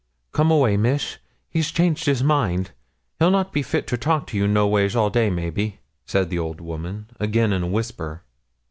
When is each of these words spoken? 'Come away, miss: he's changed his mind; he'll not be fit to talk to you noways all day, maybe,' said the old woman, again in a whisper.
'Come 0.31 0.49
away, 0.49 0.77
miss: 0.77 1.19
he's 1.47 1.69
changed 1.69 2.07
his 2.07 2.23
mind; 2.23 2.71
he'll 3.19 3.29
not 3.29 3.53
be 3.53 3.61
fit 3.61 3.85
to 3.85 3.97
talk 3.97 4.25
to 4.25 4.35
you 4.35 4.47
noways 4.47 4.95
all 4.95 5.11
day, 5.11 5.29
maybe,' 5.29 5.77
said 6.07 6.31
the 6.31 6.39
old 6.39 6.59
woman, 6.59 7.05
again 7.19 7.53
in 7.53 7.61
a 7.61 7.67
whisper. 7.67 8.23